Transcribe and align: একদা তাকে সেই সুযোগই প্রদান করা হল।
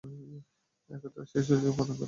একদা 0.89 1.07
তাকে 1.07 1.27
সেই 1.31 1.43
সুযোগই 1.43 1.73
প্রদান 1.77 1.85
করা 1.87 1.89
হল। 1.89 1.99